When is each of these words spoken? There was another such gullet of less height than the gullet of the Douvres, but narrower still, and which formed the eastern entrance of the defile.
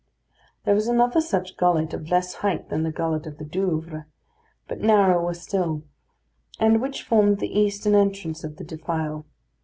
There 0.65 0.73
was 0.73 0.87
another 0.87 1.21
such 1.21 1.57
gullet 1.57 1.93
of 1.93 2.09
less 2.09 2.33
height 2.41 2.69
than 2.69 2.81
the 2.81 2.91
gullet 2.91 3.27
of 3.27 3.37
the 3.37 3.45
Douvres, 3.45 4.05
but 4.67 4.81
narrower 4.81 5.35
still, 5.35 5.83
and 6.59 6.81
which 6.81 7.03
formed 7.03 7.37
the 7.37 7.59
eastern 7.59 7.93
entrance 7.93 8.43
of 8.43 8.55
the 8.55 8.63
defile. 8.63 9.27